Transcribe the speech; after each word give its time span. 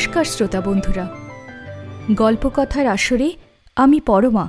নমস্কার 0.00 0.24
শ্রোতা 0.24 0.60
বন্ধুরা। 0.60 1.04
গল্পকথার 2.14 2.86
আসরে 2.86 3.32
আমি 3.76 4.00
পরমা, 4.00 4.48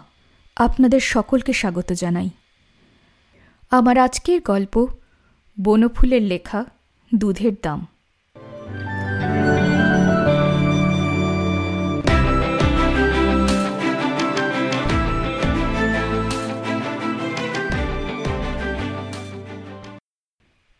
আপনাদের 0.55 0.99
সকলকে 0.99 1.53
স্বাগত 1.53 1.93
জানাই। 1.93 2.29
আমার 3.71 3.97
আজকের 3.97 4.41
গল্প 4.41 4.87
বনফুলের 5.63 6.21
লেখা, 6.21 6.65
দুধের 7.15 7.51
দাম। 7.63 7.87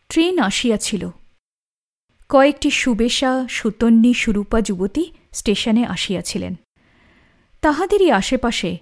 ট্রেন 0.08 0.38
আসিয়াছিল। 0.38 1.08
কয়েকটি 2.32 2.70
সুবেশা, 2.70 3.48
সুতন্নি, 3.48 4.14
সুরূপা 4.14 4.60
যুবতী 4.60 5.04
স্টেশনে 5.32 5.86
আসিয়াছিলেন। 5.86 6.54
তাহাদেরই 7.60 8.10
আশেপাশে 8.10 8.78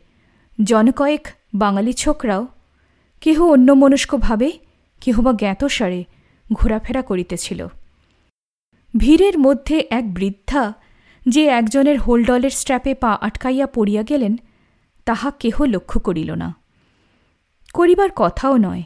জনকয়েক 0.65 1.29
বাঙালি 1.55 1.93
ছোকরাও 1.93 2.49
কেহ 3.21 3.43
অন্যমনস্কভাবে 3.47 4.59
কেহ 5.01 5.21
বা 5.21 5.33
জ্ঞাতসারে 5.33 6.05
ঘোরাফেরা 6.53 7.03
করিতেছিল। 7.03 7.67
ভিড়ের 8.97 9.39
মধ্যে 9.39 9.87
এক 9.91 10.15
বৃদ্ধা 10.15 10.75
যে 11.29 11.47
একজনের 11.47 11.99
হোলডলের 11.99 12.51
স্ট্র্যাপে 12.51 12.95
পা 12.95 13.19
আটকাইয়া 13.21 13.67
পড়িয়া 13.67 14.03
গেলেন, 14.03 14.37
তাহা 15.05 15.31
কেহ 15.31 15.63
লক্ষ্য 15.63 16.01
করিল 16.01 16.31
না। 16.35 16.55
করিবার 17.73 18.09
কথাও 18.17 18.57
নয়। 18.57 18.83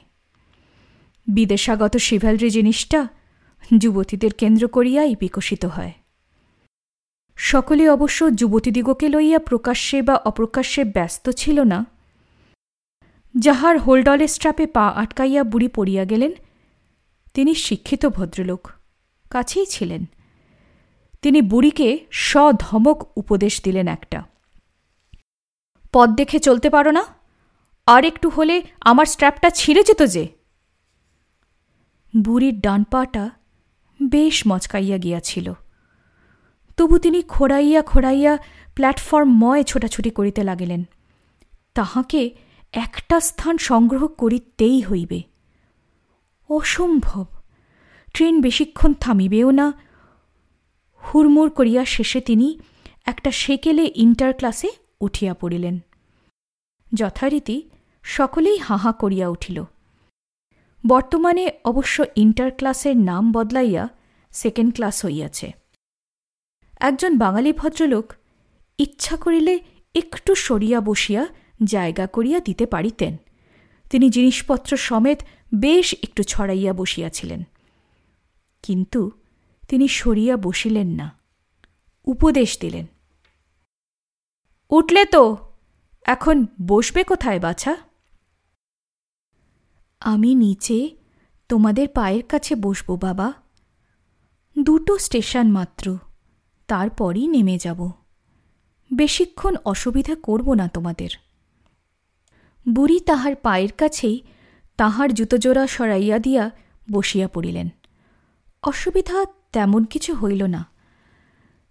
বিদেশাগত 1.26 1.96
শিভালরি 1.96 2.50
জিনিসটা 2.50 3.08
যুবতীদের 3.78 4.32
কেন্দ্র 4.34 4.68
করিয়াই 4.68 5.16
বিকশিত 5.20 5.64
হয়। 5.64 5.92
সকলে 7.36 7.88
অবশ্য 7.88 8.34
যুবতীদিগকে 8.34 9.08
লইয়া 9.08 9.38
প্রকাশ্যে 9.38 10.02
বা 10.02 10.16
অপ্রকাশ্যে 10.16 10.84
ব্যস্ত 10.84 11.30
ছিল 11.30 11.60
না। 11.60 11.86
যাহার 13.36 13.78
হোলডলের 13.78 14.28
স্ট্রাপে 14.28 14.66
পা 14.66 14.88
আটকাইয়া 14.88 15.44
বুড়ি 15.44 15.68
পড়িয়া 15.68 16.04
গেলেন, 16.04 16.32
তিনি 17.34 17.54
শিক্ষিত 17.54 18.06
ভদ্রলোক, 18.06 18.68
কাছেই 19.30 19.66
ছিলেন। 19.66 20.04
তিনি 21.22 21.42
বুড়িকে 21.42 22.06
সধমক 22.10 22.98
উপদেশ 23.16 23.62
দিলেন 23.62 23.88
একটা। 23.88 24.24
পদ 25.92 26.08
দেখে 26.16 26.38
চলতে 26.38 26.70
পারো 26.70 26.90
না, 26.90 27.04
আর 27.86 28.04
একটু 28.04 28.28
হলে 28.28 28.62
আমার 28.80 29.06
স্ট্র্যাপটা 29.06 29.50
ছিঁড়ে 29.50 29.82
যেত 29.82 30.02
যে। 30.02 30.28
বুড়ির 32.16 32.60
ডান 32.60 32.84
পাটা 32.84 33.30
বেশ 34.02 34.42
মচকাইয়া 34.48 34.98
গিয়াছিল। 34.98 35.52
তবু 36.76 36.98
তিনি 36.98 37.22
খোড়াইয়া 37.22 37.82
খোড়াইয়া 37.82 38.38
প্ল্যাটফর্মময় 38.74 39.62
ছোটাছুটি 39.62 40.10
করিতে 40.10 40.44
লাগিলেন। 40.44 40.84
তাহাকে 41.74 42.30
একটা 42.72 43.20
স্থান 43.20 43.58
সংগ্রহ 43.58 44.06
করিতেই 44.06 44.80
হইবে। 44.80 45.22
অসম্ভব! 46.50 47.24
ট্রেন 48.14 48.40
বেশিক্ষণ 48.40 48.94
থামিবেও 48.94 49.50
না। 49.50 49.72
হুড়মুড় 51.04 51.50
করিয়া 51.50 51.84
শেষে 51.84 52.20
তিনি 52.20 52.60
একটা 53.06 53.30
সেকেলে 53.30 53.92
ইন্টার 53.94 54.34
ক্লাসে 54.34 54.70
উঠিয়া 55.00 55.34
পড়িলেন। 55.34 55.78
যথারীতি 56.94 57.70
সকলেই 58.02 58.58
হাহা 58.58 58.92
করিয়া 58.92 59.28
উঠিল। 59.28 59.64
বর্তমানে 60.86 61.50
অবশ্য 61.64 62.04
ইন্টার 62.16 62.50
ক্লাসের 62.50 62.96
নাম 62.96 63.32
বদলাইয়া 63.32 63.88
সেকেন্ড 64.30 64.74
ক্লাস 64.74 65.04
হইয়াছে। 65.04 65.52
একজন 66.80 67.18
বাঙালি 67.18 67.52
ভদ্রলোক 67.52 68.12
ইচ্ছা 68.78 69.16
করিলে 69.16 69.58
একটু 69.94 70.34
সরিয়া 70.34 70.80
বসিয়া 70.80 71.26
জায়গা 71.64 72.06
করিয়া 72.06 72.40
দিতে 72.40 72.66
পারিতেন। 72.66 73.16
তিনি 73.90 74.10
জিনিসপত্র 74.10 74.76
সমেত 74.76 75.20
বেশ 75.54 75.94
একটু 76.02 76.22
ছড়াইয়া 76.22 76.72
বসিয়াছিলেন। 76.72 77.42
কিন্তু 78.62 79.10
তিনি 79.68 79.88
সরিয়া 79.88 80.36
বসিলেন 80.36 80.88
না। 80.88 81.18
উপদেশ 82.04 82.58
দিলেন, 82.60 82.86
উঠলে 84.70 85.04
তো, 85.04 85.36
এখন 86.04 86.46
বসবে 86.66 87.04
কোথায় 87.04 87.40
বাছা? 87.40 87.76
আমি 90.04 90.30
নিচে 90.34 90.78
তোমাদের 91.50 91.88
পায়ের 91.88 92.24
কাছে 92.26 92.52
বসব, 92.54 92.88
বাবা। 93.00 93.28
দুটো 94.56 94.92
স্টেশন 94.98 95.46
মাত্র, 95.50 95.98
তারপরই 96.68 97.24
নেমে 97.26 97.56
যাব। 97.58 97.80
বেশিক্ষণ 98.90 99.54
অসুবিধা 99.64 100.14
করব 100.22 100.54
না 100.54 100.66
তোমাদের। 100.68 101.12
বুড়ি 102.66 102.98
তাহার 103.00 103.34
পায়ের 103.36 103.72
কাছেই 103.72 104.16
তাহার 104.78 105.08
জুতোজোড়া 105.14 105.64
সরাইয়া 105.66 106.18
দিয়া 106.18 106.44
বসিয়া 106.92 107.28
পড়িলেন। 107.28 107.68
অসুবিধা 108.62 109.18
তেমন 109.52 109.82
কিছু 109.84 110.14
হইল 110.14 110.42
না, 110.46 110.62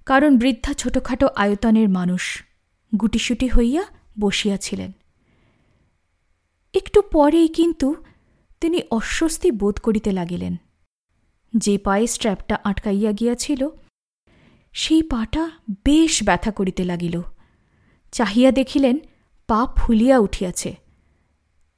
কারণ 0.05 0.31
বৃদ্ধা 0.37 0.73
ছোটখাটো 0.73 1.27
আয়তনের 1.35 1.89
মানুষ, 1.89 2.23
গুটিসুটি 2.91 3.47
হইয়া 3.47 3.83
বসিয়াছিলেন। 4.19 4.91
একটু 6.73 6.99
পরেই 7.11 7.47
কিন্তু 7.47 7.87
তিনি 8.63 8.81
অস্বস্তি 8.91 9.51
বোধ 9.51 9.79
করিতে 9.79 10.11
লাগিলেন। 10.11 10.55
যে 11.57 11.77
পায়ে 11.77 12.07
স্ট্র্যাপটা 12.07 12.59
আটকাইয়া 12.63 13.11
গিয়াছিল, 13.11 13.69
সেই 14.73 15.03
পাটা 15.03 15.51
বেশ 15.85 16.23
ব্যথা 16.23 16.51
করিতে 16.51 16.83
লাগিল। 16.83 17.21
চাহিয়া 18.11 18.51
দেখিলেন, 18.51 18.99
পা 19.47 19.65
ফুলিয়া 19.65 20.19
উঠিয়াছে। 20.19 20.75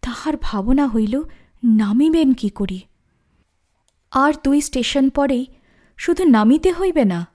তাহার 0.02 0.34
ভাবনা 0.42 0.88
হইল, 0.88 1.24
নামিবেন 1.64 2.34
কি 2.34 2.50
করি? 2.50 2.80
আর 4.12 4.34
দুই 4.44 4.62
স্টেশন 4.62 5.10
পরেই 5.10 5.46
শুধু 5.98 6.24
নামিতে 6.24 6.72
হইবে 6.72 7.06
না, 7.06 7.28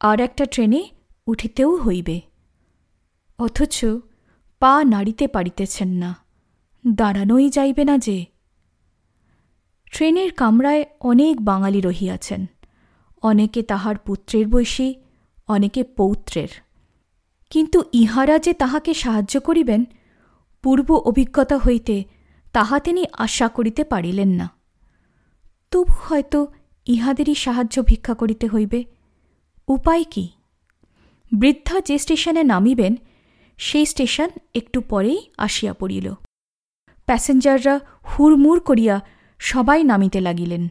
আর 0.00 0.20
একটা 0.20 0.44
ট্রেনে 0.44 0.88
উঠিতেও 1.26 1.76
হইবে। 1.76 2.20
অথচ 3.38 3.84
পা 4.58 4.84
নাড়িতে 4.84 5.28
পারিতেছেন 5.28 5.88
না, 5.88 6.16
দাঁড়ানোই 6.86 7.50
যাইবে 7.50 7.84
না 7.84 7.98
যে। 7.98 8.35
ট্রেনের 9.96 10.32
কামরায় 10.32 10.84
অনেক 11.00 11.40
বাঙালি 11.40 11.80
রহিয়াছেন। 11.80 12.46
অনেকে 13.22 13.62
তাহার 13.62 13.98
পুত্রের 13.98 14.46
বৈশী, 14.46 14.94
অনেকে 15.48 15.84
পৌত্রের। 15.84 16.48
কিন্তু 17.50 17.82
ইহারা 17.92 18.38
যে 18.38 18.52
তাহাকে 18.52 18.94
সাহায্য 18.94 19.40
করিবেন, 19.40 19.84
পূর্ব 20.62 20.94
অভিজ্ঞতা 20.94 21.58
হইতে 21.58 22.04
তাহা 22.52 22.80
তিনি 22.80 23.06
আশা 23.12 23.48
করিতে 23.48 23.84
পারিলেন 23.84 24.28
না। 24.28 24.50
তবু 25.70 25.92
হয়তো 26.00 26.46
ইহাদেরই 26.86 27.34
সাহায্য 27.34 27.82
ভিক্ষা 27.82 28.14
করিতে 28.14 28.48
হইবে। 28.48 28.84
উপায় 29.68 30.04
কি? 30.10 30.28
বৃদ্ধা 31.38 31.80
যে 31.80 31.98
স্টেশনে 31.98 32.42
নামিবেন, 32.42 32.96
সেই 33.58 33.86
স্টেশন 33.86 34.28
একটু 34.54 34.80
পরেই 34.80 35.30
আসিয়া 35.38 35.72
পড়িল। 35.72 36.14
প্যাসেঞ্জাররা 37.06 37.80
হুড়মুড় 38.04 38.60
করিয়া 38.60 39.15
সবাই 39.40 39.80
নামিতে 39.84 40.20
লাগিলেন। 40.20 40.64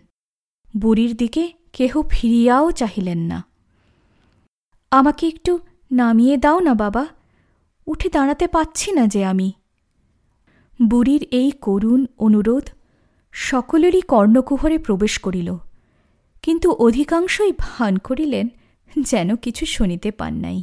বুড়ির 0.74 1.14
দিকে 1.16 1.44
কেহ 1.74 1.94
ফিরিয়াও 2.10 2.68
চাহিলেন 2.72 3.20
না। 3.32 3.40
আমাকে 4.92 5.24
একটু 5.28 5.54
নামিয়ে 5.92 6.36
দাও 6.38 6.60
না 6.60 6.74
বাবা, 6.74 7.04
উঠে 7.88 8.10
দাঁড়াতে 8.10 8.46
পাচ্ছি 8.48 8.90
না 8.92 9.04
যে 9.08 9.22
আমি। 9.26 9.50
বুড়ির 10.80 11.24
এই 11.32 11.50
করুণ 11.62 12.02
অনুরোধ 12.18 12.66
সকলেরই 13.34 14.02
কর্ণকুহরে 14.02 14.78
প্রবেশ 14.78 15.14
করিল, 15.20 15.50
কিন্তু 16.44 16.68
অধিকাংশই 16.86 17.54
ভান 17.60 17.94
করিলেন 17.98 18.46
যেন 19.10 19.30
কিছু 19.36 19.64
শুনিতে 19.66 20.10
পান 20.12 20.34
নাই। 20.36 20.60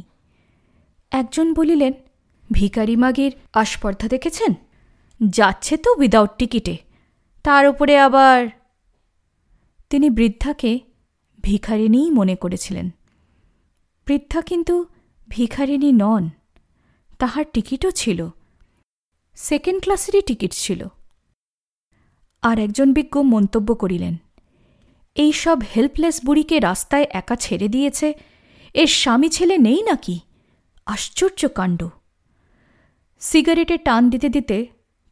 একজন 1.11 1.47
বলিলেন 1.53 1.93
ভিকারি 2.49 2.95
মাগির 2.95 3.31
আস্পর্ধা 3.53 4.07
দেখেছেন? 4.07 4.51
যাচ্ছে 5.19 5.73
তো 5.77 5.89
উইদাউট 5.99 6.31
টিকিটে। 6.37 6.75
তার 7.45 7.67
উপরে 7.67 7.97
আবার। 7.97 8.49
তিনি 9.89 10.09
বৃদ্ধাকে 10.09 10.79
ভিখারিণীই 11.43 12.11
মনে 12.11 12.35
করেছিলেন। 12.35 12.89
বৃদ্ধা 14.07 14.41
কিন্তু 14.41 14.85
ভিখারিণী 15.29 15.91
নন, 15.91 16.29
তাহার 17.19 17.45
টিকিটও 17.53 17.91
ছিল। 17.91 18.29
সেকেন্ড 19.35 19.83
ক্লাসেরই 19.83 20.21
টিকিট 20.21 20.51
ছিল। 20.53 20.87
আর 22.41 22.59
একজন 22.59 22.93
বিজ্ঞ 22.93 23.21
মন্তব্য 23.21 23.75
করিলেন, 23.75 24.15
এই 25.15 25.31
সব 25.31 25.57
হেল্পলেস 25.75 26.25
বুড়িকে 26.25 26.59
রাস্তায় 26.59 27.07
একা 27.11 27.35
ছেড়ে 27.35 27.67
দিয়েছে, 27.67 28.13
এর 28.73 28.87
স্বামী 28.87 29.29
ছেলে 29.29 29.57
নেই 29.57 29.83
নাকি? 29.83 30.19
আশ্চর্য 30.85 31.47
কাণ্ড। 31.55 31.87
সিগারেটে 33.19 33.77
টান 33.77 34.09
দিতে 34.09 34.29
দিতে 34.29 34.67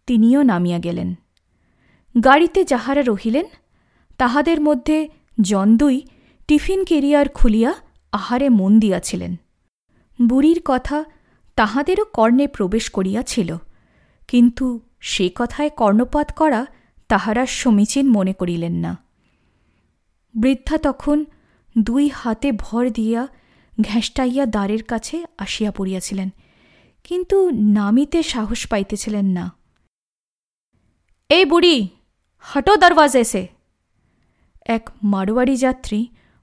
তিনিও 0.07 0.41
নামিয়া 0.41 0.79
গেলেন। 0.79 1.15
গাড়িতে 2.15 2.59
যাহারা 2.71 3.01
রহিলেন, 3.01 3.47
তাহাদের 4.19 4.59
মধ্যে 4.67 4.97
জন্দুই 5.41 5.97
টিফিন 6.49 6.81
কেরিয়ার 6.89 7.27
খুলিয়া 7.37 7.71
আহারে 8.13 8.47
মন 8.59 8.71
দিয়াছিলেন। 8.79 9.33
বুড়ির 10.19 10.59
কথা 10.65 10.97
তাহাদেরও 11.57 12.05
কর্ণে 12.17 12.45
প্রবেশ 12.47 12.85
করিয়াছিল, 12.89 13.49
কিন্তু 14.29 14.65
সে 15.11 15.25
কথায় 15.35 15.71
কর্ণপাত 15.79 16.27
করা 16.39 16.61
তাহারা 17.09 17.43
সমীচীন 17.59 18.05
মনে 18.17 18.33
করিলেন 18.33 18.75
না। 18.85 18.91
বৃদ্ধা 20.35 20.77
তখন 20.77 21.17
দুই 21.75 22.05
হাতে 22.19 22.49
ভর 22.63 22.83
দিয়া 22.97 23.21
ঘেঁষটাইয়া 23.77 24.45
দ্বারের 24.53 24.83
কাছে 24.83 25.15
আসিয়া 25.37 25.71
পড়িয়াছিলেন, 25.77 26.29
কিন্তু 27.05 27.37
নামিতে 27.77 28.19
সাহস 28.23 28.61
পাইতেছিলেন 28.71 29.27
না। 29.37 29.45
এই 31.29 31.45
বুড়ি 31.51 31.75
হটো 32.45 32.73
দরওয়াজে 32.75 33.23
সে 33.23 33.43
এক 34.65 34.83
মারোয়ারি 35.03 35.55
যাত্রী 35.57 35.99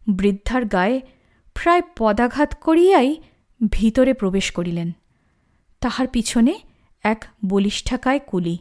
বৃদ্ধার 0.07 0.63
গায়ে 0.67 0.97
প্রায় 1.57 1.83
পদাঘাত 1.97 2.51
করিয়াই 2.63 3.11
ভিতরে 3.73 4.13
প্রবেশ 4.15 4.47
করিলেন 4.53 4.89
তাহার 5.83 6.07
পিছনে 6.07 6.53
এক 7.05 7.21
বলিষ্ঠাকায় 7.45 8.21
কুলি 8.27 8.57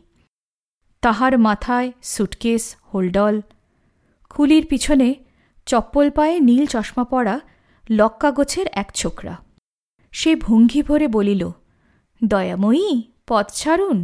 তাহার 1.04 1.34
মাথায় 1.38 1.90
সুটকেস 2.04 2.64
হোল্ডল 2.90 3.36
কুলির 4.32 4.66
পিছনে 4.66 5.10
চপ্পল 5.68 6.08
পায়ে 6.10 6.36
নীল 6.40 6.66
চশমা 6.66 7.04
পরা 7.04 7.36
লক্কাগোছের 7.90 8.68
এক 8.74 8.90
ছোকরা 8.96 9.36
সে 10.14 10.32
ভঙ্গি 10.36 10.82
ভরে 10.82 11.08
বলিল 11.08 11.44
দয়াময়ী 12.22 12.90
পথ 13.28 13.48
ছাড়ুন 13.52 13.98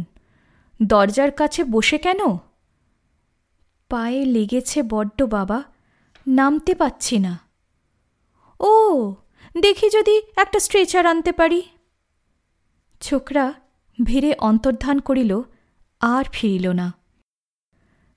দরজার 0.80 1.30
কাছে 1.30 1.60
বসে 1.64 1.98
কেন 1.98 2.20
পায়ে 3.93 4.21
লেগেছে 4.25 4.79
বড্ড 4.83 5.19
বাবা 5.25 5.59
নামতে 6.27 6.73
পাচ্ছি 6.75 7.17
না 7.19 7.33
ও 8.59 8.73
দেখি 9.55 9.87
যদি 9.89 10.15
একটা 10.37 10.59
স্ট্রেচার 10.59 11.03
আনতে 11.05 11.31
পারি 11.31 11.61
ছোকরা 13.01 13.45
ভিড়ে 13.99 14.31
অন্তর্ধান 14.39 14.97
করিল 14.99 15.31
আর 16.01 16.25
ফিরিল 16.33 16.67
না 16.71 16.87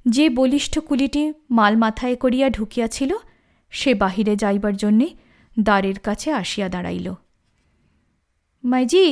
যে 0.06 0.24
বলিষ্ঠ 0.30 0.74
কুলিটি 0.78 1.22
মাল 1.50 1.74
মাথায় 1.76 2.16
করিয়া 2.16 2.46
ঢুকিয়াছিল 2.48 3.12
সে 3.72 3.90
বাহিরে 3.94 4.34
যাইবার 4.36 4.74
জন্যে 4.76 5.08
দ্বারের 5.56 5.98
কাছে 5.98 6.28
আসিয়া 6.32 6.68
দাঁড়াইল 6.68 7.08
মাইজি 8.64 9.04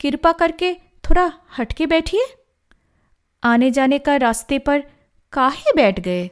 কৃপা 0.00 0.32
করকে 0.32 0.68
থোড়া 1.02 1.26
হটকে 1.56 1.84
बैठिए 1.86 2.24
आने 3.42 3.70
जाने 3.70 3.98
का 3.98 4.16
रास्ते 4.16 4.58
पर 4.58 4.78
কাহে 5.31 5.73
ব্যাট 5.75 6.05
গয়ে? 6.05 6.29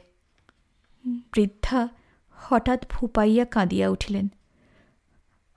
বৃদ্ধা 1.06 1.88
হঠাৎ 2.30 2.88
ফুপাইয়া 2.88 3.44
কাঁদিয়া 3.44 3.88
উঠিলেন। 3.88 4.28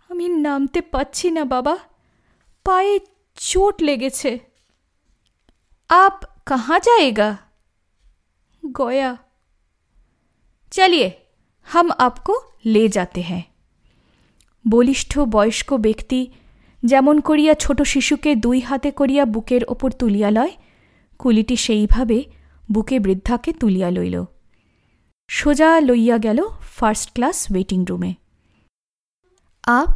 আমি 0.10 0.30
নামতে 0.30 0.82
পাচ্ছি 0.82 1.32
না 1.32 1.46
বাবা, 1.46 1.78
পায়ে 2.64 3.00
চোট 3.36 3.82
লেগেছে। 3.82 4.40
আপ 5.90 6.24
কাহা 6.46 6.80
যাएगा 6.80 7.36
গয়া। 8.78 9.18
চলিয়ে, 10.72 11.12
হাম 11.64 11.92
আপকো 11.98 12.42
লে 12.66 12.88
যাতে 12.88 13.22
হ্যাঁ 13.22 13.42
বলিষ্ঠ 14.68 15.20
বয়স্ক 15.20 15.74
ব্যক্তি 15.74 16.32
যেমন 16.86 17.20
করিয়া 17.20 17.54
ছোট 17.54 17.82
শিশুকে 17.82 18.36
দুই 18.36 18.60
হাতে 18.60 18.92
করিয়া 18.92 19.26
বুকের 19.26 19.62
ওপর 19.68 19.92
তুলিয়া 19.92 20.32
লয়, 20.32 20.52
কুলিটি 21.20 21.56
সেইভাবে 21.56 22.39
বুকে 22.69 22.97
বৃদ্ধাকে 23.01 23.51
তুলিয়া 23.61 23.89
লইল 23.91 24.17
সোজা 25.31 25.71
লইয়া 25.81 26.17
গেল 26.19 26.39
ফার্স্ট 26.77 27.09
ক্লাস 27.15 27.39
ওয়েটিং 27.51 27.81
রুমে 27.89 28.13
आप 29.65 29.93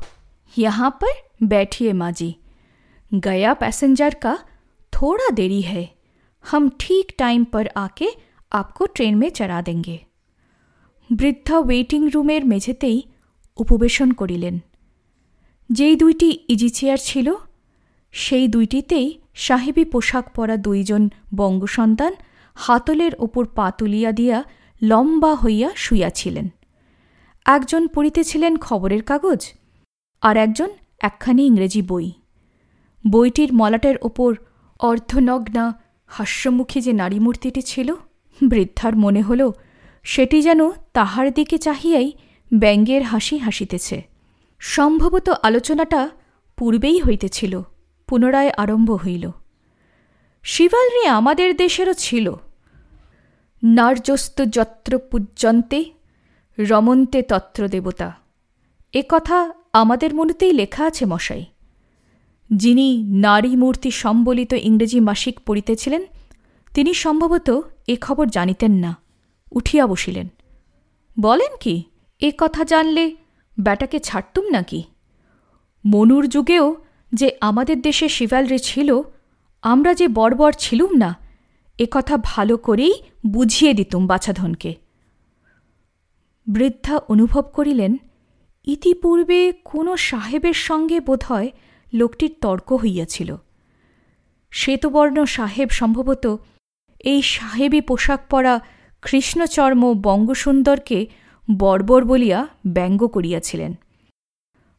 यहाँ 0.55 0.91
पर 1.00 1.15
बैठिए 1.44 1.93
माँ 1.93 2.11
जी 2.12 2.31
गया 3.12 3.53
पैसेंजर 3.55 4.15
का 4.23 4.35
थोड़ा 4.93 5.29
देरी 5.31 5.61
है 5.62 5.85
हम 6.44 6.69
ठीक 6.81 7.06
टाइम 7.19 7.44
पर 7.44 7.69
आके 7.76 8.09
आपको 8.53 8.87
ट्रेन 8.87 9.15
में 9.15 9.31
चढ़ा 9.31 9.61
देंगे 9.62 9.99
বৃদ্ধা 11.11 11.59
ওয়েটিং 11.59 12.03
রুমের 12.15 12.43
মেঝেতেই 12.44 12.99
উপবেশন 13.59 14.09
করিলেন 14.12 14.56
যেই 15.70 15.94
দুইটি 15.97 16.29
ইজি 16.49 16.69
চেয়ার 16.70 16.99
ছিল 17.05 17.29
সেই 18.15 18.47
দুইটিতেই 18.49 19.06
সাহেবী 19.37 19.85
পোশাক 19.85 20.26
পরা 20.35 20.56
দুইজন 20.67 21.03
বঙ্গসন্তান 21.35 22.12
হাতলের 22.56 23.12
ওপর 23.20 23.46
পা 23.46 23.72
তুলিয়া 23.72 24.12
দিয়া 24.12 24.44
লম্বা 24.82 25.36
হইয়া 25.36 25.70
শুইয়াছিলেন। 25.76 26.50
একজন 27.46 27.88
পড়িতেছিলেন 27.88 28.58
খবরের 28.58 29.04
কাগজ 29.04 29.54
আর 30.22 30.38
একজন 30.38 30.70
একখানি 31.02 31.46
ইংরেজি 31.46 31.82
বই। 31.82 32.12
বইটির 33.10 33.54
মলাটের 33.54 33.96
ওপর 34.02 34.36
অর্ধনগ্না, 34.80 35.80
হাস্যমুখী 36.08 36.82
যে 36.82 36.94
নারী 36.94 37.20
মূর্তিটি 37.20 37.62
ছিল, 37.62 37.94
বৃদ্ধার 38.50 38.96
মনে 38.96 39.22
হল, 39.22 39.52
সেটি 40.04 40.42
যেন 40.42 40.72
তাহার 40.72 41.34
দিকে 41.34 41.58
চাহিয়াই 41.58 42.12
ব্যঙ্গের 42.54 43.04
হাসি 43.04 43.38
হাসিতেছে। 43.38 44.04
সম্ভবত 44.60 45.30
আলোচনাটা 45.30 46.10
পূর্বেই 46.58 47.00
হইতেছিল, 47.00 47.62
পুনরায় 48.08 48.50
আরম্ভ 48.58 48.92
হইল। 48.92 49.32
শিবালরি 50.44 51.06
আমাদের 51.06 51.56
দেশেরও 51.56 51.94
ছিল। 51.94 52.34
নার্যস্ত 53.63 54.42
যত্র 54.42 55.00
পূজ্যন্তে 55.12 55.86
রমন্তে 56.60 57.22
তত্র 57.22 57.68
দেবতা। 57.68 58.18
এ 58.94 59.04
কথা 59.10 59.54
আমাদের 59.74 60.16
মনেতেই 60.16 60.51
লেখা 60.51 60.86
আছে 60.86 61.06
মশাই। 61.06 61.45
যিনি 62.54 63.04
নারী 63.04 63.56
মূর্তি 63.56 63.92
সম্বলিত 63.92 64.54
ইংরেজি 64.54 65.00
মাসিক 65.00 65.40
পড়িতেছিলেন, 65.40 66.06
তিনি 66.74 66.94
সম্ভবত 66.94 67.50
এ 67.88 67.95
খবর 68.01 68.25
জানিতেন 68.28 68.72
না, 68.72 68.98
উঠিয়া 69.51 69.88
বসিলেন। 69.88 70.28
বলেন 71.19 71.57
কি, 71.60 71.84
এ 72.22 72.31
কথা 72.38 72.63
জানলে 72.63 73.16
ব্যাটাকে 73.60 74.00
ছাড়তুম 74.00 74.50
নাকি? 74.50 74.84
মনুর 75.86 76.28
যুগেও 76.28 76.75
যে 77.14 77.38
আমাদের 77.42 77.81
দেশে 77.81 78.09
শিবালরি 78.09 78.59
ছিল 78.59 79.02
আমরা 79.64 79.94
যে 79.94 80.08
বর্বর 80.08 80.52
ছিলুম 80.54 80.92
না, 80.94 81.20
এ 81.80 81.86
কথা 81.92 82.18
ভালো 82.18 82.58
করেই 82.58 82.94
বুঝিয়ে 83.28 83.74
দিতুম 83.74 84.08
বাছাধনকে। 84.08 84.76
বৃদ্ধা 86.48 86.98
অনুভব 86.98 87.42
করিলেন, 87.42 87.98
ইতিপূর্বে 88.68 89.54
কোনো 89.66 89.98
সাহেবের 89.98 90.54
সঙ্গে 90.54 91.00
বোধহয় 91.00 91.50
লোকটির 91.94 92.34
তর্ক 92.42 92.74
হইয়াছিল। 92.74 93.38
শ্বেতবর্ণ 94.52 95.26
সাহেব 95.26 95.70
সম্ভবত 95.70 96.38
এই 97.00 97.22
সাহেবী 97.22 97.82
পোশাক 97.82 98.22
পরা 98.30 98.60
কৃষ্ণচর্ম 99.02 99.94
বঙ্গসুন্দরকে 100.02 101.00
বর্বর 101.60 102.02
বলিয়া 102.06 102.48
ব্যঙ্গ 102.68 103.08
করিয়াছিলেন। 103.08 103.72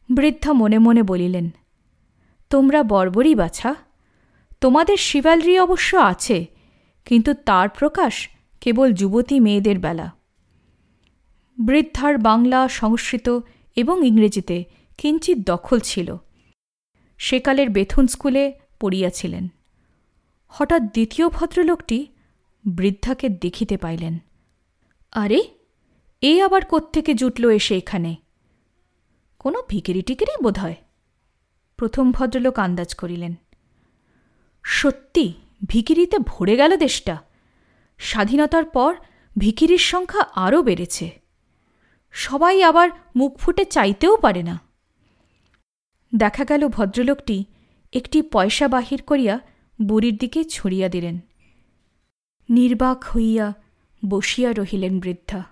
বৃদ্ধা 0.09 0.53
মনে 0.53 0.79
মনে 0.79 1.03
বলিলেন, 1.03 1.49
তোমরা 2.49 2.83
বর্বরই 2.83 3.35
বাছা। 3.35 3.75
তোমাদের 4.65 4.97
শিবালরি 4.97 5.59
অবশ্য 5.59 5.97
আছে, 5.97 6.45
কিন্তু 7.05 7.33
তার 7.33 7.69
প্রকাশ 7.69 8.29
কেবল 8.61 8.93
যুবতী 8.93 9.39
মেয়েদের 9.39 9.79
বেলা। 9.79 10.11
বৃদ্ধার 11.57 12.17
বাংলা 12.17 12.67
সংস্কৃত 12.67 13.39
এবং 13.75 14.05
ইংরেজিতে 14.07 14.63
কিঞ্চিত 14.97 15.37
দখল 15.45 15.79
ছিল। 15.79 16.17
সেকালের 17.17 17.69
বেথুন 17.69 18.07
স্কুলে 18.07 18.53
পড়িয়াছিলেন। 18.79 19.47
হঠাৎ 20.47 20.81
দ্বিতীয় 20.81 21.29
ভদ্রলোকটি 21.29 22.07
বৃদ্ধাকে 22.65 23.29
দেখিতে 23.29 23.77
পাইলেন। 23.77 24.19
আরে, 25.11 25.43
এ 26.21 26.43
আবার 26.43 26.65
কোত্থেকে 26.65 27.13
জুটল 27.13 27.49
এসে 27.49 27.77
এখানে? 27.77 28.15
কোনো 29.39 29.57
ভিকিরি 29.69 30.01
টিকিরি 30.01 30.43
বোধ 30.43 30.59
হয় 30.59 30.75
প্রথম 31.77 32.11
ভদ্রলোক 32.11 32.59
আন্দাজ 32.59 32.95
করিলেন। 32.95 33.33
সত্যি 34.65 35.33
ভিকিরিতে 35.67 36.17
ভরে 36.19 36.55
গেল 36.55 36.77
দেশটা। 36.77 37.23
স্বাধীনতার 37.97 38.65
পর 38.65 38.95
ভিকিরির 39.37 39.77
সংখ্যা 39.77 40.21
আরও 40.35 40.63
বেড়েছে। 40.63 41.21
সবাই 42.11 42.63
আবার 42.63 42.89
মুখ 43.15 43.37
ফুটে 43.37 43.65
চাইতেও 43.65 44.17
পারে 44.17 44.43
না। 44.43 44.59
দেখা 46.15 46.45
গেল 46.45 46.67
ভদ্রলোকটি 46.67 47.45
একটি 47.93 48.21
পয়সা 48.21 48.67
বাহির 48.67 49.01
করিয়া 49.01 49.39
বুড়ির 49.81 50.17
দিকে 50.17 50.43
ছড়িয়া 50.43 50.89
দিলেন। 50.89 51.19
নির্বাক 52.49 53.03
হইয়া 53.03 53.53
বসিয়া 54.09 54.53
রহিলেন 54.53 54.99
বৃদ্ধা। 54.99 55.43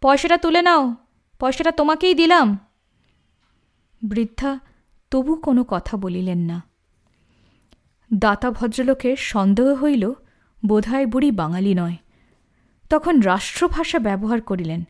পয়সাটা 0.00 0.36
তুলে 0.36 0.62
নাও, 0.62 0.94
পয়সাটা 1.38 1.70
তোমাকেই 1.70 2.14
দিলাম। 2.14 2.58
বৃদ্ধা 4.04 4.58
তবু 5.10 5.34
কোনো 5.34 5.64
কথা 5.64 5.96
বলিলেন 5.96 6.38
না। 6.38 6.67
দাতা 8.10 8.50
ভদ্রলোকের 8.50 9.16
সন্দেহ 9.16 9.74
হইল, 9.82 10.12
বোধহয় 10.66 11.06
বুড়ি 11.06 11.30
বাঙালি 11.30 11.74
নয়। 11.74 11.96
তখন 12.90 13.20
রাষ্ট্রভাষা 13.20 13.98
ব্যবহার 13.98 14.42
করিলেন। 14.42 14.84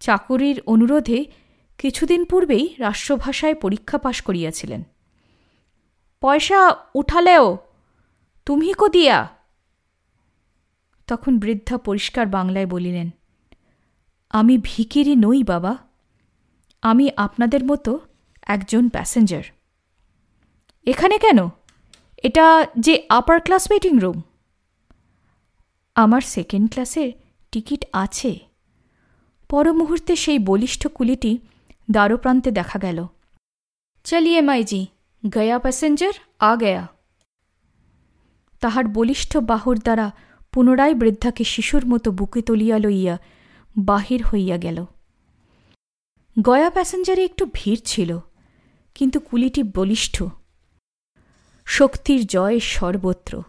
চাকরির 0.00 0.60
অনুরোধে 0.66 1.24
কিছুদিন 1.78 2.24
পূর্বেই 2.24 2.74
রাষ্ট্রভাষায় 2.78 3.54
পরীক্ষা 3.54 3.98
পাশ 3.98 4.22
করিয়াছিলেন। 4.22 4.82
পয়সা 6.20 6.76
উঠালেও, 6.94 7.58
তুমি 8.46 8.72
কো 8.72 8.88
দিয়া 8.88 9.28
তখন 11.06 11.38
বৃদ্ধা 11.38 11.78
পরিষ্কার 11.78 12.26
বাংলায় 12.26 12.66
বলিলেন, 12.66 13.10
আমি 14.30 14.58
ভিকিরি 14.62 15.16
নই 15.16 15.42
বাবা, 15.42 15.76
আমি 16.82 17.10
আপনাদের 17.16 17.64
মতো 17.64 18.00
একজন 18.46 18.88
প্যাসেঞ্জার। 18.88 19.42
এখানে 20.86 21.18
কেন? 21.18 21.48
এটা 22.24 22.46
যে 22.76 22.94
আপার 23.08 23.38
ক্লাস 23.40 23.64
ওয়েটিং 23.70 23.94
রুম 23.98 24.18
আমার 25.94 26.20
সেকেন্ড 26.20 26.66
ক্লাসের 26.72 27.10
টিকিট 27.52 27.82
আছে। 27.92 28.38
পর 29.48 29.72
মুহূর্তে 29.72 30.16
সেই 30.16 30.38
বলিষ্ঠ 30.38 30.82
কুলিটি 30.86 31.32
দ্বারপ্রান্তে 31.90 32.50
দেখা 32.50 32.78
গেল। 32.78 32.98
চলিয়ে 34.04 34.40
মাইজি, 34.40 34.86
গয়া 35.34 35.58
প্যাসেঞ্জার 35.58 36.14
আ 36.40 36.56
গয়া। 36.56 36.84
তাহার 38.60 38.84
বলিষ্ঠ 38.88 39.36
বাহুর 39.36 39.76
দ্বারা 39.78 40.06
পুনরায় 40.52 40.94
বৃদ্ধাকে 40.94 41.44
শিশুর 41.44 41.84
মতো 41.86 42.08
বুকে 42.10 42.40
তলিয়া 42.42 42.78
লইয়া 42.78 43.16
বাহির 43.76 44.20
হইয়া 44.22 44.56
গেল। 44.58 44.78
গয়া 46.36 46.70
প্যাসেঞ্জারে 46.70 47.22
একটু 47.24 47.44
ভিড় 47.52 47.80
ছিল, 47.84 48.10
কিন্তু 48.94 49.18
কুলিটি 49.20 49.62
বলিষ্ঠ। 49.62 50.16
শক্তির 51.64 52.26
জয় 52.26 52.58
সর্বত্র। 52.60 53.42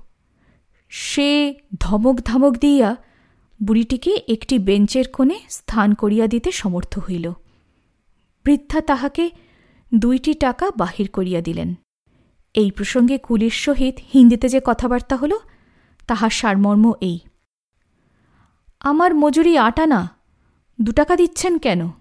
সে 0.90 1.56
ধমক 1.80 2.16
ধামক 2.26 2.58
দিয়া 2.58 2.96
বুড়িটিকে 3.64 4.22
একটি 4.28 4.60
বেঞ্চের 4.60 5.08
কোণে 5.08 5.40
স্থান 5.50 5.94
করিয়া 5.94 6.28
দিতে 6.28 6.52
সমর্থ 6.52 7.00
হইল। 7.00 7.32
বৃদ্ধা 8.46 8.82
তাহাকে 8.82 9.30
দুইটি 9.94 10.34
টাকা 10.34 10.72
বাহির 10.78 11.10
করিয়া 11.10 11.42
দিলেন। 11.42 11.76
এই 12.54 12.72
প্রসঙ্গে 12.72 13.18
কুলির 13.18 13.50
সহিত 13.50 13.96
হিন্দিতে 14.14 14.50
যে 14.50 14.62
কথাবার্তা 14.66 15.16
হল, 15.16 15.32
তাহার 16.08 16.30
সারমর্ম 16.30 16.94
এই। 17.02 17.20
আমার 18.80 19.16
মজুরি 19.16 19.58
আটা 19.58 19.86
না, 19.86 20.10
দু 20.82 20.92
টাকা 20.92 21.16
দিচ্ছেন 21.16 21.58
কেন? 21.58 21.92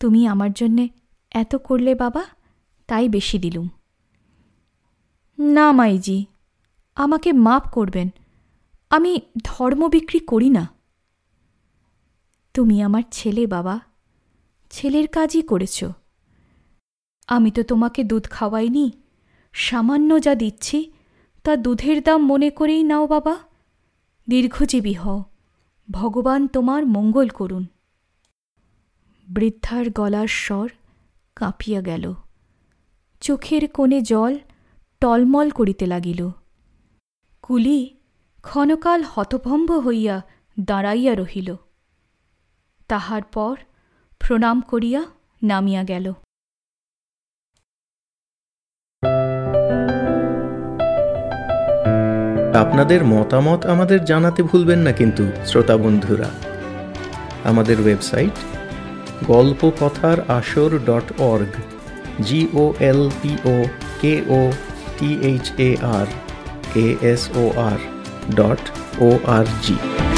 তুমি 0.00 0.26
আমার 0.26 0.52
জন্যে 0.52 0.88
এত 1.30 1.56
করলে 1.56 1.94
বাবা, 1.94 2.24
তাই 2.86 3.08
বেশি 3.08 3.38
দিলুম। 3.38 3.68
না, 5.40 5.72
মাইজি, 5.72 6.26
আমাকে 6.94 7.32
মাপ 7.32 7.68
করবেন। 7.68 8.08
আমি 8.90 9.20
ধর্ম 9.44 9.88
বিক্রি 9.88 10.18
করি 10.18 10.50
না। 10.50 10.68
তুমি 12.54 12.82
আমার 12.82 13.02
ছেলে, 13.10 13.46
বাবা। 13.46 13.80
ছেলের 14.70 15.08
কাজই 15.08 15.42
করেছ। 15.42 15.84
আমি 17.26 17.50
তো 17.50 17.62
তোমাকে 17.62 18.04
দুধ 18.04 18.28
খাওয়াইনি। 18.28 18.92
সামান্য 19.52 20.20
যা 20.20 20.34
দিচ্ছি, 20.34 20.92
তা 21.44 21.56
দুধের 21.56 22.02
দাম 22.02 22.26
মনে 22.26 22.50
করেই 22.50 22.82
নাও, 22.82 23.06
বাবা। 23.06 23.38
দীর্ঘজীবী 24.28 24.92
হও। 24.92 25.24
ভগবান 25.90 26.46
তোমার 26.46 26.86
মঙ্গল 26.86 27.28
করুন। 27.28 27.66
বৃদ্ধার 29.28 29.90
গলার 29.90 30.28
স্বর 30.28 30.70
কাঁপিয়া 31.36 31.80
গেল। 31.80 32.14
চোখের 33.20 33.68
কোণে 33.68 34.00
জল 34.00 34.38
টলমল 35.00 35.50
করিতে 35.50 35.86
লাগিল। 35.86 36.30
কুলি 37.42 37.96
ক্ষণকাল 38.42 39.02
হতভম্ব 39.02 39.78
হইয়া 39.78 40.22
দাঁড়াইয়া 40.60 41.14
রহিল। 41.14 41.54
তাহার 42.88 43.22
পর 43.22 43.56
প্রণাম 44.18 44.60
করিয়া 44.60 45.02
নামিয়া 45.42 45.84
গেল। 45.84 46.12
আপনাদের 52.54 53.04
মতামত 53.04 53.66
আমাদের 53.66 54.04
জানাতে 54.04 54.42
ভুলবেন 54.42 54.78
না 54.78 54.92
কিন্তু, 54.92 55.24
শ্রোতা 55.46 55.76
বন্ধুরা। 55.76 56.30
আমাদের 57.44 57.80
ওয়েবসাইট 57.80 58.36
গল্প 59.26 59.70
কথার 59.80 60.30
আসর 60.30 60.78
dot 60.78 61.20
org 61.20 61.54
G O 62.22 62.74
L 62.80 63.10
P O 63.22 63.64
K 64.00 64.22
O 64.28 64.52
T 65.00 65.18
H 65.22 65.52
A 65.58 65.76
R 65.78 66.08
A 66.76 66.86
S 67.02 67.30
O 67.34 67.52
R 67.56 67.80
dot 68.36 68.60
O 69.00 69.18
R 69.24 69.44
G. 69.62 70.09